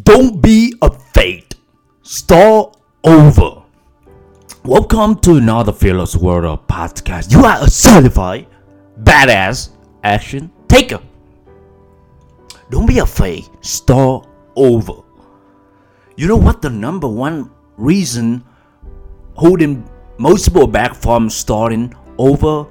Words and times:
Don't 0.00 0.40
be 0.40 0.74
afraid. 0.80 1.54
Start 2.00 2.78
over. 3.04 3.62
Welcome 4.64 5.16
to 5.16 5.34
another 5.34 5.70
Fearless 5.70 6.16
World 6.16 6.46
of 6.46 6.66
podcast. 6.66 7.30
You 7.30 7.44
are 7.44 7.62
a 7.62 7.68
certified 7.68 8.46
badass 9.02 9.68
action 10.02 10.50
taker. 10.66 10.98
Don't 12.70 12.86
be 12.86 13.00
afraid. 13.00 13.44
Start 13.60 14.26
over. 14.56 14.94
You 16.16 16.26
know 16.26 16.38
what 16.38 16.62
the 16.62 16.70
number 16.70 17.06
one 17.06 17.50
reason 17.76 18.42
holding 19.34 19.86
most 20.16 20.48
people 20.48 20.68
back 20.68 20.94
from 20.94 21.28
starting 21.28 21.94
over, 22.16 22.66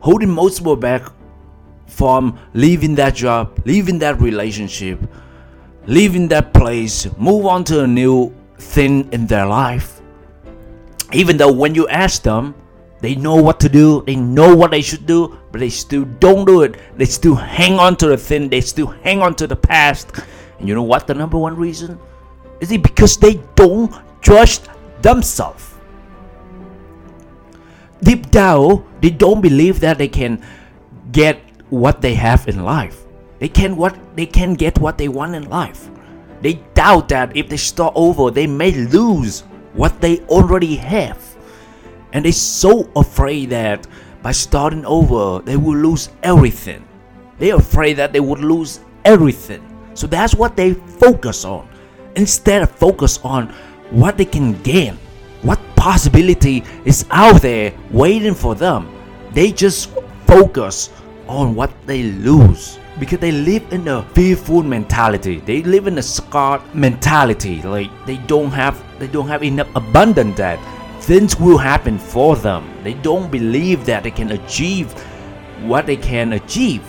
holding 0.00 0.28
most 0.28 0.58
people 0.58 0.76
back 0.76 1.10
from 1.86 2.38
leaving 2.52 2.94
that 2.96 3.14
job, 3.14 3.62
leaving 3.64 3.98
that 4.00 4.20
relationship, 4.20 5.00
leaving 5.86 6.28
that 6.28 6.52
place, 6.52 7.06
move 7.16 7.46
on 7.46 7.64
to 7.64 7.84
a 7.84 7.86
new 7.86 8.34
thing 8.58 9.10
in 9.12 9.26
their 9.26 9.46
life. 9.46 10.00
Even 11.12 11.36
though 11.36 11.52
when 11.52 11.74
you 11.74 11.88
ask 11.88 12.22
them, 12.22 12.54
they 13.00 13.14
know 13.14 13.36
what 13.36 13.60
to 13.60 13.68
do, 13.68 14.02
they 14.06 14.16
know 14.16 14.56
what 14.56 14.70
they 14.70 14.82
should 14.82 15.06
do, 15.06 15.38
but 15.52 15.60
they 15.60 15.68
still 15.68 16.04
don't 16.18 16.44
do 16.44 16.62
it. 16.62 16.76
They 16.96 17.04
still 17.04 17.34
hang 17.34 17.78
on 17.78 17.96
to 17.98 18.08
the 18.08 18.16
thing, 18.16 18.48
they 18.48 18.60
still 18.60 18.88
hang 18.88 19.22
on 19.22 19.34
to 19.36 19.46
the 19.46 19.56
past. 19.56 20.10
And 20.58 20.68
you 20.68 20.74
know 20.74 20.82
what 20.82 21.06
the 21.06 21.14
number 21.14 21.38
one 21.38 21.56
reason? 21.56 21.98
Is 22.60 22.72
it 22.72 22.82
because 22.82 23.16
they 23.16 23.34
don't 23.54 23.94
trust 24.22 24.68
themselves? 25.02 25.74
Deep 28.02 28.30
down, 28.30 28.84
they 29.00 29.10
don't 29.10 29.40
believe 29.40 29.80
that 29.80 29.98
they 29.98 30.08
can 30.08 30.42
get 31.12 31.40
what 31.70 32.00
they 32.00 32.14
have 32.14 32.48
in 32.48 32.64
life. 32.64 33.05
They 33.38 33.48
can 33.48 33.76
what 33.76 33.96
they 34.16 34.26
can 34.26 34.54
get 34.54 34.78
what 34.78 34.98
they 34.98 35.08
want 35.08 35.34
in 35.34 35.48
life. 35.48 35.90
They 36.40 36.54
doubt 36.74 37.08
that 37.08 37.36
if 37.36 37.48
they 37.48 37.56
start 37.56 37.92
over, 37.96 38.30
they 38.30 38.46
may 38.46 38.72
lose 38.72 39.40
what 39.72 40.00
they 40.00 40.20
already 40.20 40.76
have. 40.76 41.22
And 42.12 42.24
they're 42.24 42.32
so 42.32 42.90
afraid 42.96 43.50
that 43.50 43.86
by 44.22 44.32
starting 44.32 44.84
over, 44.86 45.42
they 45.44 45.56
will 45.56 45.76
lose 45.76 46.10
everything. 46.22 46.86
They're 47.38 47.56
afraid 47.56 47.94
that 47.94 48.12
they 48.12 48.20
would 48.20 48.40
lose 48.40 48.80
everything. 49.04 49.62
So 49.94 50.06
that's 50.06 50.34
what 50.34 50.56
they 50.56 50.74
focus 50.74 51.44
on. 51.44 51.68
Instead 52.16 52.62
of 52.62 52.70
focus 52.70 53.18
on 53.22 53.48
what 53.90 54.16
they 54.16 54.24
can 54.24 54.60
gain, 54.62 54.98
what 55.42 55.60
possibility 55.76 56.64
is 56.84 57.04
out 57.10 57.42
there 57.42 57.72
waiting 57.90 58.34
for 58.34 58.54
them, 58.54 58.92
they 59.32 59.52
just 59.52 59.90
focus 60.26 60.90
on 61.28 61.54
what 61.54 61.70
they 61.86 62.04
lose 62.04 62.78
because 62.98 63.18
they 63.18 63.32
live 63.32 63.72
in 63.72 63.88
a 63.88 64.02
fearful 64.14 64.62
mentality. 64.62 65.40
They 65.40 65.62
live 65.62 65.86
in 65.86 65.98
a 65.98 66.02
scarred 66.02 66.62
mentality. 66.74 67.62
Like 67.62 67.90
they 68.06 68.16
don't 68.16 68.50
have 68.50 68.82
they 68.98 69.06
don't 69.06 69.28
have 69.28 69.42
enough 69.42 69.68
abundance 69.76 70.36
that 70.38 70.58
things 71.02 71.38
will 71.38 71.58
happen 71.58 71.98
for 71.98 72.36
them. 72.36 72.68
They 72.82 72.94
don't 72.94 73.30
believe 73.30 73.84
that 73.86 74.02
they 74.04 74.10
can 74.10 74.32
achieve 74.32 74.92
what 75.62 75.86
they 75.86 75.96
can 75.96 76.32
achieve. 76.32 76.82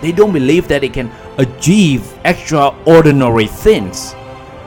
They 0.00 0.12
don't 0.12 0.32
believe 0.32 0.68
that 0.68 0.80
they 0.80 0.88
can 0.88 1.10
achieve 1.38 2.18
extraordinary 2.24 3.46
things 3.46 4.14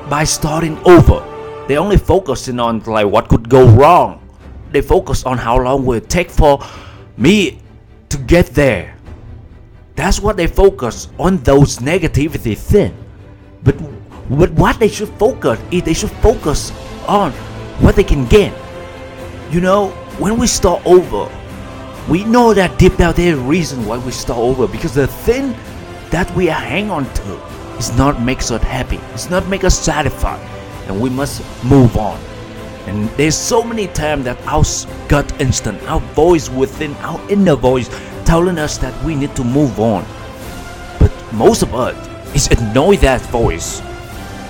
by 0.09 0.23
starting 0.23 0.78
over. 0.86 1.25
They 1.68 1.78
only 1.78 1.97
focusing 1.97 2.59
on 2.59 2.81
like 2.84 3.08
what 3.08 3.30
could 3.30 3.50
go 3.50 3.68
wrong. 3.68 4.20
They 4.72 4.81
focus 4.81 5.23
on 5.23 5.38
how 5.38 5.59
long 5.62 5.86
will 5.86 5.97
it 5.97 6.09
take 6.09 6.30
for 6.30 6.59
me 7.18 7.59
to 8.09 8.18
get 8.18 8.47
there. 8.47 8.93
That's 9.96 10.20
what 10.20 10.38
they 10.38 10.48
focus 10.48 11.10
on 11.20 11.38
those 11.44 11.78
negativity 11.78 12.58
thing. 12.58 12.96
But 13.64 13.76
but 14.30 14.52
what 14.54 14.80
they 14.80 14.88
should 14.88 15.10
focus 15.20 15.60
is 15.72 15.84
they 15.84 15.94
should 15.94 16.12
focus 16.24 16.72
on 17.08 17.32
what 17.84 17.96
they 17.96 18.04
can 18.04 18.26
gain. 18.26 18.54
You 19.52 19.62
know, 19.62 19.90
when 20.18 20.38
we 20.38 20.48
start 20.48 20.82
over, 20.86 21.30
we 22.09 22.24
know 22.24 22.53
that 22.53 22.80
deep 22.80 22.98
down 22.98 23.14
there's 23.14 23.38
a 23.38 23.42
reason 23.42 23.86
why 23.86 23.98
we 23.98 24.12
start 24.12 24.40
over 24.40 24.68
because 24.68 24.94
the 24.94 25.08
thing 25.08 25.56
that 26.09 26.30
we 26.36 26.48
hang 26.48 26.90
on 26.90 27.06
to 27.14 27.42
is 27.78 27.96
not 27.98 28.22
makes 28.22 28.52
us 28.52 28.64
happy. 28.64 28.98
It's 29.14 29.30
not 29.30 29.48
make 29.48 29.64
us 29.64 29.78
satisfied, 29.78 30.40
and 30.88 31.00
we 31.02 31.09
must 31.09 31.42
move 31.64 31.98
on. 31.98 32.20
And 32.88 33.09
there's 33.12 33.38
so 33.38 33.64
many 33.64 33.88
times 33.88 34.26
that 34.26 34.38
our 34.46 34.64
gut 35.08 35.42
instinct, 35.42 35.84
our 35.88 36.02
voice 36.14 36.50
within, 36.50 36.94
our 36.96 37.20
inner 37.30 37.56
voice, 37.56 37.90
telling 38.34 38.58
us 38.58 38.80
that 38.80 38.96
we 39.06 39.14
need 39.14 39.36
to 39.36 39.44
move 39.44 39.80
on. 39.80 40.04
But 41.00 41.12
most 41.34 41.62
of 41.62 41.76
us 41.76 41.96
is 42.36 42.48
ignore 42.48 42.96
that 42.96 43.22
voice 43.30 43.80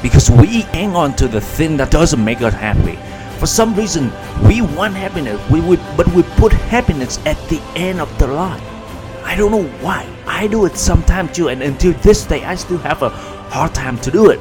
because 0.02 0.32
we 0.32 0.62
hang 0.72 0.96
on 0.96 1.18
to 1.18 1.28
the 1.28 1.42
thing 1.42 1.76
that 1.76 1.92
doesn't 1.92 2.24
make 2.24 2.40
us 2.40 2.54
happy. 2.54 2.96
For 3.42 3.46
some 3.46 3.76
reason, 3.76 4.10
we 4.48 4.62
want 4.62 4.94
happiness, 4.94 5.38
we 5.50 5.60
would, 5.60 5.82
but 5.98 6.08
we 6.16 6.24
put 6.40 6.54
happiness 6.54 7.20
at 7.26 7.36
the 7.50 7.60
end 7.76 8.00
of 8.00 8.08
the 8.20 8.28
line. 8.28 8.62
I 9.26 9.36
don't 9.36 9.52
know 9.52 9.68
why. 9.84 10.08
I 10.28 10.48
do 10.48 10.66
it 10.66 10.78
sometimes 10.78 11.36
too, 11.36 11.50
and 11.50 11.62
until 11.62 11.92
this 12.08 12.24
day, 12.24 12.46
I 12.46 12.56
still 12.56 12.78
have 12.78 13.02
a 13.02 13.10
hard 13.52 13.76
time 13.76 13.98
to 13.98 14.12
do 14.12 14.30
it. 14.30 14.40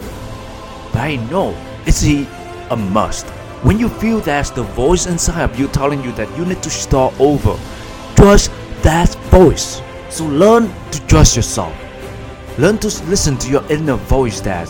But 0.92 1.00
I 1.00 1.16
know 1.32 1.56
it's 1.84 2.04
a, 2.04 2.28
a 2.70 2.76
must. 2.76 3.26
When 3.66 3.80
you 3.80 3.88
feel 3.88 4.20
that's 4.20 4.50
the 4.50 4.62
voice 4.62 5.06
inside 5.06 5.42
of 5.42 5.58
you 5.58 5.66
telling 5.66 6.04
you 6.04 6.12
that 6.12 6.30
you 6.38 6.44
need 6.44 6.62
to 6.62 6.70
start 6.70 7.12
over, 7.18 7.58
trust 8.14 8.52
that 8.82 9.16
voice. 9.32 9.80
So 10.10 10.26
learn 10.26 10.70
to 10.90 11.06
trust 11.06 11.36
yourself. 11.36 11.74
Learn 12.58 12.76
to 12.78 12.88
listen 13.08 13.38
to 13.38 13.48
your 13.48 13.64
inner 13.72 13.96
voice 13.96 14.42
that 14.42 14.68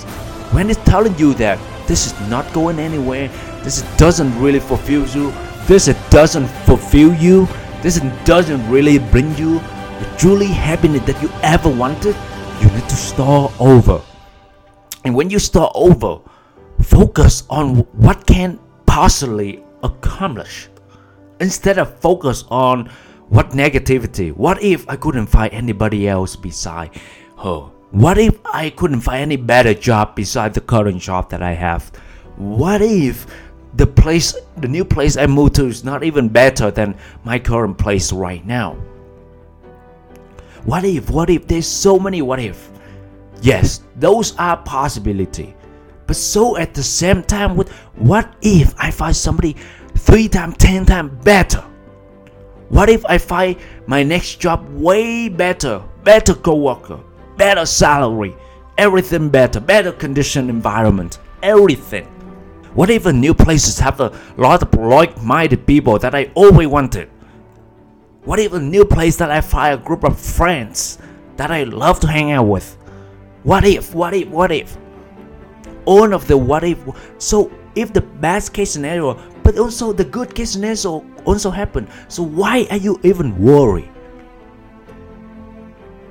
when 0.55 0.71
it's 0.71 0.83
telling 0.85 1.19
you 1.19 1.35
that 1.35 1.59
this 1.89 2.07
is 2.07 2.29
not 2.29 2.47
going 2.53 2.79
anywhere, 2.79 3.27
this 3.65 3.83
doesn't 3.97 4.33
really 4.39 4.61
fulfill 4.61 5.05
you, 5.09 5.33
this 5.67 5.87
doesn't 6.11 6.47
fulfill 6.65 7.13
you, 7.15 7.49
this 7.83 7.99
doesn't 8.25 8.63
really 8.71 8.99
bring 8.99 9.37
you 9.37 9.59
the 9.99 10.15
truly 10.17 10.47
happiness 10.47 11.03
that 11.07 11.21
you 11.21 11.29
ever 11.43 11.69
wanted, 11.69 12.15
you 12.61 12.69
need 12.71 12.89
to 12.89 12.95
start 12.97 13.53
over. 13.61 14.01
And 15.05 15.13
when 15.13 15.29
you 15.29 15.41
start 15.41 15.73
over, 15.75 16.21
focus 16.83 17.43
on 17.51 17.79
what 17.99 18.27
can 18.29 18.61
possibly 18.87 19.65
accomplish 19.83 20.69
instead 21.41 21.79
of 21.79 21.99
focus 21.99 22.45
on 22.49 22.89
what 23.33 23.53
negativity? 23.53 24.31
What 24.31 24.63
if 24.63 24.87
i 24.91 24.95
couldn't 24.95 25.25
find 25.27 25.51
anybody 25.55 26.07
else 26.07 26.37
beside 26.37 26.91
her? 27.39 27.71
What 27.91 28.19
if 28.19 28.39
i 28.45 28.69
couldn't 28.69 29.01
find 29.01 29.23
any 29.23 29.37
better 29.37 29.73
job 29.73 30.15
beside 30.15 30.53
the 30.53 30.61
current 30.61 31.01
job 31.01 31.31
that 31.31 31.41
i 31.43 31.53
have? 31.53 31.89
What 32.37 32.83
if 32.83 33.27
the 33.75 33.87
place 33.87 34.37
the 34.59 34.69
new 34.69 34.85
place 34.85 35.17
i 35.17 35.27
moved 35.27 35.55
to 35.55 35.65
is 35.65 35.83
not 35.83 36.05
even 36.05 36.29
better 36.29 36.71
than 36.71 36.95
my 37.25 37.39
current 37.39 37.79
place 37.79 38.13
right 38.13 38.45
now? 38.45 38.75
What 40.65 40.85
if 40.85 41.09
what 41.09 41.31
if 41.31 41.47
there's 41.47 41.67
so 41.67 41.99
many 41.99 42.21
what 42.21 42.39
if? 42.39 42.71
Yes 43.41 43.81
those 43.97 44.37
are 44.37 44.59
possibility. 44.59 45.57
But 46.07 46.17
so 46.17 46.59
at 46.59 46.75
the 46.75 46.83
same 46.83 47.23
time 47.23 47.57
with 47.57 47.73
what 47.97 48.37
if 48.43 48.75
I 48.79 48.91
find 48.91 49.17
somebody 49.17 49.57
three 49.97 50.29
times, 50.29 50.59
ten 50.59 50.85
times 50.85 51.25
better? 51.25 51.65
What 52.73 52.89
if 52.89 53.05
I 53.05 53.19
find 53.19 53.57
my 53.87 54.03
next 54.03 54.41
job 54.41 54.67
way 54.71 55.29
better, 55.29 55.85
better 56.05 56.35
coworker, 56.35 57.01
better 57.37 57.67
salary, 57.67 58.35
everything 58.79 59.29
better, 59.29 59.61
better 59.61 59.93
condition 59.93 60.49
environment, 60.49 61.19
everything? 61.43 62.07
What 62.73 62.89
if 62.89 63.05
a 63.05 63.13
new 63.13 63.35
places 63.35 63.79
have 63.79 64.01
a 64.01 64.19
lot 64.39 64.63
of 64.63 64.73
like-minded 64.75 65.67
people 65.67 65.99
that 65.99 66.15
I 66.15 66.31
always 66.35 66.69
wanted? 66.69 67.11
What 68.25 68.39
if 68.39 68.55
a 68.55 68.61
new 68.61 68.87
place 68.87 69.17
that 69.17 69.31
I 69.31 69.43
find 69.43 69.79
a 69.79 69.85
group 69.85 70.03
of 70.03 70.19
friends 70.19 70.97
that 71.37 71.51
I 71.51 71.65
love 71.65 72.01
to 72.01 72.07
hang 72.07 72.33
out 72.33 72.47
with? 72.47 72.79
What 73.43 73.67
if, 73.67 73.95
what 73.95 74.15
if, 74.15 74.29
what 74.29 74.51
if? 74.51 74.79
all 75.85 76.13
of 76.15 76.27
the 76.27 76.37
what 76.37 76.65
if. 76.65 76.79
So 77.19 77.51
if 77.75 77.93
the 77.93 78.01
best 78.01 78.53
case 78.53 78.71
scenario, 78.73 79.15
but 79.43 79.59
also 79.59 79.93
the 79.93 80.05
good 80.05 80.35
case 80.35 80.53
scenario 80.53 81.05
also 81.25 81.51
happen. 81.51 81.89
So 82.09 82.23
why 82.23 82.67
are 82.71 82.77
you 82.77 82.99
even 83.03 83.37
worried? 83.43 83.91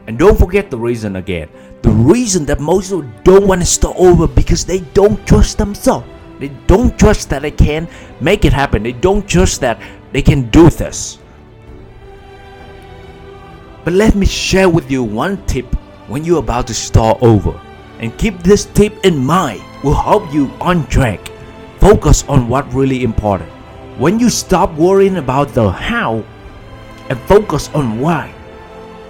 And 0.07 0.17
don't 0.17 0.37
forget 0.37 0.69
the 0.69 0.77
reason 0.77 1.15
again. 1.15 1.49
The 1.81 1.89
reason 1.89 2.45
that 2.45 2.59
most 2.59 2.89
people 2.89 3.09
don't 3.23 3.47
want 3.47 3.61
to 3.61 3.67
start 3.67 3.95
over 3.97 4.27
because 4.27 4.65
they 4.65 4.79
don't 4.93 5.25
trust 5.25 5.57
themselves. 5.57 6.07
They 6.39 6.49
don't 6.67 6.97
trust 6.97 7.29
that 7.29 7.43
they 7.43 7.51
can 7.51 7.87
make 8.19 8.45
it 8.45 8.53
happen. 8.53 8.83
They 8.83 8.93
don't 8.93 9.27
trust 9.27 9.61
that 9.61 9.81
they 10.11 10.21
can 10.21 10.49
do 10.49 10.69
this. 10.69 11.19
But 13.83 13.93
let 13.93 14.15
me 14.15 14.25
share 14.25 14.69
with 14.69 14.91
you 14.91 15.03
one 15.03 15.43
tip 15.45 15.65
when 16.07 16.23
you're 16.23 16.39
about 16.39 16.67
to 16.67 16.73
start 16.73 17.17
over 17.21 17.59
and 17.99 18.15
keep 18.17 18.39
this 18.39 18.65
tip 18.65 18.93
in 19.05 19.17
mind 19.17 19.61
will 19.83 19.93
help 19.93 20.31
you 20.33 20.51
on 20.59 20.85
track. 20.87 21.30
Focus 21.81 22.23
on 22.29 22.47
what 22.47 22.71
really 22.75 23.03
important. 23.03 23.49
When 23.97 24.19
you 24.19 24.29
stop 24.29 24.71
worrying 24.75 25.17
about 25.17 25.49
the 25.55 25.71
how 25.71 26.23
and 27.09 27.19
focus 27.21 27.69
on 27.73 27.99
why, 27.99 28.31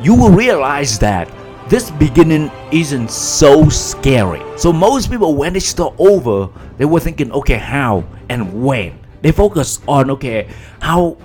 you 0.01 0.15
will 0.15 0.31
realize 0.31 0.97
that 0.99 1.29
this 1.67 1.91
beginning 1.91 2.49
isn't 2.71 3.11
so 3.11 3.67
scary. 3.67 4.41
So 4.57 4.71
most 4.71 5.11
people 5.11 5.35
when 5.35 5.51
they 5.51 5.59
start 5.59 5.93
over, 5.99 6.47
they 6.77 6.85
were 6.85 7.01
thinking, 7.01 7.29
okay, 7.33 7.57
how 7.57 8.05
and 8.29 8.63
when. 8.63 8.97
They 9.21 9.33
focus 9.33 9.81
on 9.85 10.09
okay, 10.11 10.47
how 10.81 11.17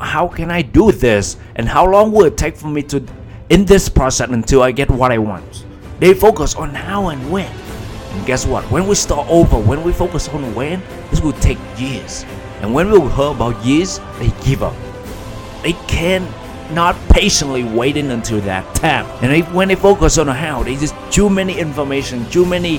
how 0.00 0.26
can 0.26 0.50
I 0.50 0.62
do 0.62 0.90
this 0.90 1.36
and 1.56 1.68
how 1.68 1.84
long 1.86 2.12
will 2.12 2.24
it 2.24 2.38
take 2.38 2.56
for 2.56 2.68
me 2.68 2.82
to 2.84 3.04
in 3.50 3.66
this 3.66 3.90
process 3.90 4.30
until 4.30 4.62
I 4.62 4.72
get 4.72 4.90
what 4.90 5.12
I 5.12 5.18
want. 5.18 5.66
They 6.00 6.14
focus 6.14 6.54
on 6.54 6.74
how 6.74 7.08
and 7.08 7.30
when. 7.30 7.52
And 8.18 8.26
guess 8.26 8.44
what? 8.44 8.64
When 8.64 8.88
we 8.88 8.96
start 8.96 9.28
over, 9.28 9.56
when 9.56 9.84
we 9.84 9.92
focus 9.92 10.28
on 10.30 10.52
when, 10.52 10.82
this 11.10 11.20
will 11.20 11.34
take 11.34 11.58
years. 11.76 12.24
And 12.60 12.74
when 12.74 12.90
we 12.90 12.98
hear 12.98 13.26
about 13.26 13.64
years, 13.64 14.00
they 14.18 14.32
give 14.44 14.64
up. 14.64 14.74
They 15.62 15.74
can 15.86 16.26
not 16.74 16.96
patiently 17.10 17.62
waiting 17.62 18.10
until 18.10 18.40
that 18.40 18.74
time. 18.74 19.06
And 19.22 19.32
if, 19.32 19.52
when 19.52 19.68
they 19.68 19.76
focus 19.76 20.18
on 20.18 20.26
how, 20.26 20.64
they 20.64 20.74
just 20.74 20.96
too 21.12 21.30
many 21.30 21.60
information, 21.60 22.28
too 22.28 22.44
many 22.44 22.78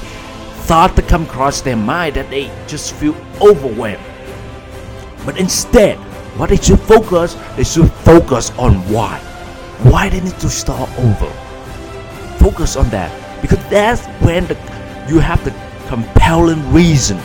thought 0.68 0.97
to 0.97 1.01
come 1.03 1.24
across 1.24 1.62
their 1.62 1.77
mind 1.77 2.15
that 2.15 2.30
they 2.30 2.51
just 2.68 2.94
feel 2.95 3.15
overwhelmed. 3.39 4.03
But 5.25 5.39
instead, 5.39 5.97
what 6.38 6.50
they 6.50 6.57
should 6.57 6.81
focus, 6.81 7.38
they 7.56 7.63
should 7.63 7.89
focus 8.03 8.51
on 8.57 8.74
why. 8.92 9.18
Why 9.83 10.09
they 10.09 10.19
need 10.19 10.38
to 10.39 10.50
start 10.50 10.89
over. 11.00 11.31
Focus 12.39 12.75
on 12.75 12.89
that. 12.89 13.09
Because 13.42 13.59
that's 13.69 14.06
when 14.21 14.45
the, 14.47 14.78
you 15.07 15.19
have 15.19 15.43
the 15.45 15.53
compelling 15.87 16.61
reason 16.73 17.17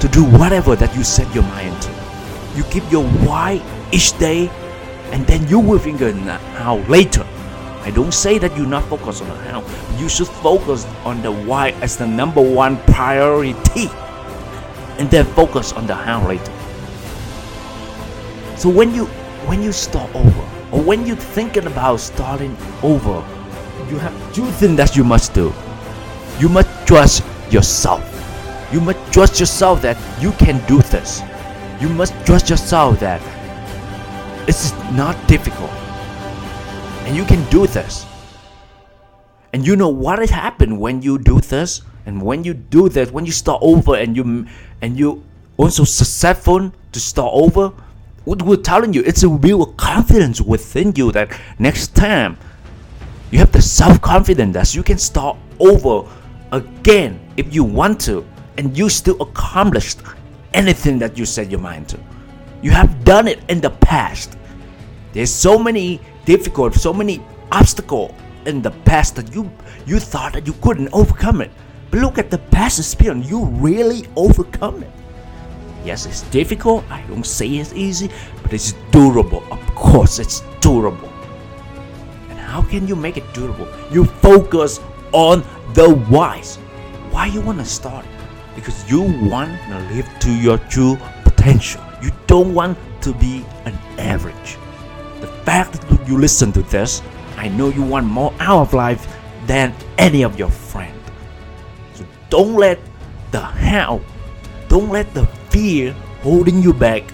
to 0.00 0.08
do 0.08 0.24
whatever 0.24 0.76
that 0.76 0.94
you 0.96 1.04
set 1.04 1.32
your 1.34 1.44
mind 1.44 1.80
to. 1.82 1.90
You 2.56 2.64
keep 2.64 2.90
your 2.90 3.04
why 3.26 3.60
each 3.92 4.16
day 4.18 4.48
and 5.12 5.26
then 5.26 5.46
you 5.48 5.58
will 5.58 5.78
figure 5.78 6.08
out 6.08 6.40
how 6.56 6.76
later. 6.88 7.26
I 7.82 7.90
don't 7.90 8.12
say 8.12 8.38
that 8.38 8.56
you 8.56 8.66
not 8.66 8.84
focus 8.84 9.22
on 9.22 9.28
the 9.28 9.36
how, 9.36 9.64
you 9.98 10.08
should 10.08 10.26
focus 10.26 10.84
on 11.04 11.22
the 11.22 11.32
why 11.32 11.70
as 11.80 11.96
the 11.96 12.06
number 12.06 12.42
one 12.42 12.76
priority, 12.84 13.88
and 14.98 15.10
then 15.10 15.24
focus 15.24 15.72
on 15.72 15.86
the 15.86 15.94
how 15.94 16.26
later. 16.28 16.52
So 18.58 18.68
when 18.68 18.94
you 18.94 19.06
when 19.46 19.62
you 19.62 19.72
start 19.72 20.14
over, 20.14 20.48
or 20.72 20.82
when 20.82 21.06
you're 21.06 21.16
thinking 21.16 21.66
about 21.66 22.00
starting 22.00 22.54
over, 22.82 23.24
you 23.88 23.96
have 23.96 24.34
two 24.34 24.50
things 24.50 24.76
that 24.76 24.94
you 24.96 25.04
must 25.04 25.32
do. 25.32 25.52
You 26.38 26.48
must 26.48 26.68
trust 26.86 27.24
yourself. 27.50 28.04
You 28.72 28.80
must 28.80 29.12
trust 29.12 29.40
yourself 29.40 29.82
that 29.82 29.96
you 30.22 30.32
can 30.32 30.64
do 30.66 30.80
this. 30.82 31.22
You 31.80 31.88
must 31.88 32.14
trust 32.24 32.48
yourself 32.50 33.00
that 33.00 33.20
it's 34.48 34.72
not 34.92 35.16
difficult. 35.26 35.70
And 37.06 37.16
you 37.16 37.24
can 37.24 37.42
do 37.50 37.66
this. 37.66 38.06
And 39.52 39.66
you 39.66 39.74
know 39.76 39.88
what 39.88 40.18
has 40.18 40.30
happened 40.30 40.78
when 40.78 41.02
you 41.02 41.18
do 41.18 41.40
this? 41.40 41.82
And 42.06 42.22
when 42.22 42.44
you 42.44 42.54
do 42.54 42.88
this, 42.88 43.10
when 43.10 43.26
you 43.26 43.32
start 43.32 43.58
over 43.62 43.96
and 43.96 44.16
you 44.16 44.46
and 44.80 44.98
you 44.98 45.24
also 45.56 45.84
successful 45.84 46.72
to 46.92 47.00
start 47.00 47.32
over, 47.34 47.72
what 48.24 48.42
we're 48.42 48.56
telling 48.56 48.92
you, 48.92 49.02
it's 49.04 49.22
a 49.22 49.28
real 49.28 49.66
confidence 49.66 50.40
within 50.40 50.92
you 50.94 51.10
that 51.12 51.32
next 51.58 51.96
time 51.96 52.38
you 53.30 53.38
have 53.38 53.52
the 53.52 53.60
self-confidence 53.60 54.54
that 54.54 54.74
you 54.74 54.82
can 54.82 54.98
start 54.98 55.36
over 55.58 56.08
again 56.52 57.20
if 57.36 57.54
you 57.54 57.64
want 57.64 58.00
to 58.00 58.26
and 58.56 58.76
you 58.76 58.88
still 58.88 59.20
accomplished 59.22 60.00
anything 60.54 60.98
that 60.98 61.16
you 61.16 61.24
set 61.24 61.50
your 61.50 61.60
mind 61.60 61.88
to. 61.88 61.98
You 62.62 62.70
have 62.72 63.04
done 63.04 63.28
it 63.28 63.40
in 63.48 63.60
the 63.60 63.70
past. 63.70 64.36
There's 65.12 65.32
so 65.32 65.58
many 65.58 66.00
difficult, 66.24 66.74
so 66.74 66.92
many 66.92 67.22
obstacles 67.52 68.12
in 68.46 68.62
the 68.62 68.70
past 68.70 69.16
that 69.16 69.34
you 69.34 69.50
you 69.86 70.00
thought 70.00 70.32
that 70.32 70.46
you 70.46 70.54
couldn't 70.54 70.88
overcome 70.92 71.40
it. 71.40 71.50
But 71.90 72.00
look 72.00 72.18
at 72.18 72.30
the 72.30 72.38
past 72.38 72.78
experience, 72.78 73.30
you 73.30 73.44
really 73.46 74.06
overcome 74.16 74.82
it. 74.82 74.90
Yes, 75.84 76.04
it's 76.04 76.22
difficult. 76.30 76.84
I 76.90 77.02
don't 77.02 77.24
say 77.24 77.48
it's 77.48 77.72
easy, 77.72 78.10
but 78.42 78.52
it's 78.52 78.74
durable. 78.90 79.42
Of 79.50 79.60
course, 79.74 80.18
it's 80.18 80.42
durable. 80.60 81.08
And 82.28 82.38
how 82.38 82.62
can 82.62 82.86
you 82.86 82.96
make 82.96 83.16
it 83.16 83.24
durable? 83.32 83.68
You 83.90 84.04
focus 84.04 84.80
on 85.12 85.44
the 85.74 85.94
wise. 86.10 86.56
Why 87.10 87.26
you 87.26 87.40
want 87.40 87.58
to 87.58 87.64
start? 87.64 88.04
Because 88.54 88.90
you 88.90 89.02
want 89.02 89.58
to 89.68 89.78
live 89.94 90.08
to 90.20 90.32
your 90.32 90.58
true 90.58 90.98
potential. 91.24 91.82
You 92.02 92.10
don't 92.26 92.54
want 92.54 92.78
to 93.02 93.14
be 93.14 93.44
an 93.64 93.74
average 93.98 94.58
The 95.20 95.28
fact 95.44 95.72
that 95.72 96.08
you 96.08 96.18
listen 96.18 96.52
to 96.52 96.62
this, 96.62 97.02
I 97.36 97.48
know 97.48 97.68
you 97.68 97.82
want 97.82 98.06
more 98.06 98.32
out 98.38 98.60
of 98.60 98.74
life 98.74 99.06
than 99.46 99.74
any 99.96 100.22
of 100.22 100.38
your 100.38 100.50
friends. 100.50 100.94
So 101.94 102.04
don't 102.30 102.54
let 102.54 102.78
the 103.30 103.40
how, 103.40 104.00
don't 104.68 104.90
let 104.90 105.12
the 105.14 105.26
fear 105.50 105.92
holding 106.22 106.62
you 106.62 106.72
back 106.72 107.04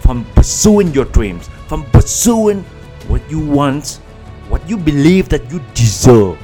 from 0.00 0.24
pursuing 0.34 0.92
your 0.94 1.06
dreams, 1.06 1.48
from 1.66 1.84
pursuing 1.90 2.62
what 3.08 3.28
you 3.30 3.40
want, 3.40 4.00
what 4.48 4.66
you 4.68 4.76
believe 4.76 5.28
that 5.30 5.50
you 5.50 5.60
deserve. 5.74 6.38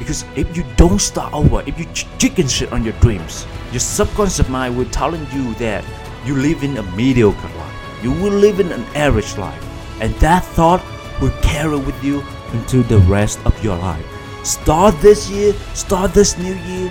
Because 0.00 0.24
if 0.34 0.56
you 0.56 0.64
don't 0.76 0.98
start 0.98 1.32
over, 1.32 1.62
if 1.66 1.78
you 1.78 1.86
chicken 2.18 2.48
shit 2.48 2.72
on 2.72 2.82
your 2.82 2.94
dreams, 2.94 3.46
your 3.70 3.80
subconscious 3.80 4.48
mind 4.48 4.76
will 4.76 4.90
telling 4.90 5.24
you 5.30 5.54
that 5.54 5.84
you 6.24 6.34
live 6.34 6.64
in 6.64 6.76
a 6.78 6.82
mediocre 6.96 7.48
life. 7.56 8.02
You 8.02 8.10
will 8.12 8.32
live 8.32 8.58
in 8.58 8.72
an 8.72 8.82
average 8.96 9.36
life 9.36 9.62
and 10.00 10.14
that 10.14 10.42
thought 10.42 10.82
will 11.20 11.30
carry 11.42 11.76
with 11.76 12.02
you 12.02 12.24
into 12.54 12.82
the 12.82 12.98
rest 13.00 13.38
of 13.44 13.62
your 13.62 13.76
life. 13.76 14.04
Start 14.42 14.98
this 15.02 15.28
year, 15.30 15.52
start 15.74 16.14
this 16.14 16.38
new 16.38 16.54
year. 16.54 16.90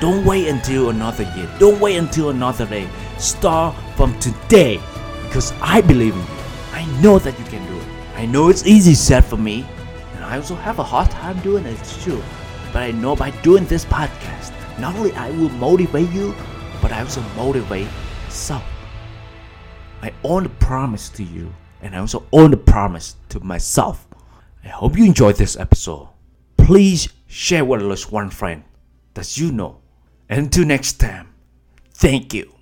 Don't 0.00 0.24
wait 0.24 0.48
until 0.48 0.88
another 0.88 1.24
year. 1.36 1.48
Don't 1.58 1.78
wait 1.80 1.96
until 1.96 2.30
another 2.30 2.64
day. 2.64 2.88
Start 3.18 3.76
from 3.94 4.18
today 4.20 4.80
because 5.24 5.52
I 5.60 5.82
believe 5.82 6.14
in 6.14 6.20
you. 6.20 6.26
I 6.72 6.86
know 7.02 7.18
that 7.18 7.38
you 7.38 7.44
can 7.44 7.66
do 7.66 7.78
it. 7.78 7.86
I 8.16 8.24
know 8.24 8.48
it's 8.48 8.66
easy 8.66 8.94
said 8.94 9.24
for 9.24 9.36
me, 9.36 9.66
I 10.28 10.36
also 10.36 10.54
have 10.56 10.78
a 10.78 10.84
hard 10.84 11.10
time 11.10 11.40
doing 11.40 11.64
it 11.64 11.82
too. 12.02 12.22
But 12.70 12.82
I 12.82 12.90
know 12.90 13.16
by 13.16 13.30
doing 13.42 13.64
this 13.64 13.86
podcast, 13.86 14.52
not 14.78 14.94
only 14.94 15.12
I 15.14 15.30
will 15.30 15.48
motivate 15.48 16.10
you, 16.10 16.34
but 16.82 16.92
I 16.92 17.00
also 17.00 17.22
motivate 17.34 17.88
self. 18.28 18.62
I 20.02 20.12
own 20.24 20.44
a 20.44 20.50
promise 20.50 21.08
to 21.10 21.24
you 21.24 21.54
and 21.80 21.96
I 21.96 22.00
also 22.00 22.26
own 22.30 22.50
the 22.50 22.58
promise 22.58 23.16
to 23.30 23.40
myself. 23.40 24.06
I 24.62 24.68
hope 24.68 24.98
you 24.98 25.06
enjoyed 25.06 25.36
this 25.36 25.56
episode. 25.56 26.08
Please 26.58 27.08
share 27.26 27.64
with 27.64 27.80
at 27.80 27.86
least 27.86 28.12
one 28.12 28.28
friend 28.28 28.64
that 29.14 29.38
you 29.38 29.50
know. 29.50 29.78
Until 30.28 30.66
next 30.66 31.00
time, 31.00 31.32
thank 31.94 32.34
you. 32.34 32.57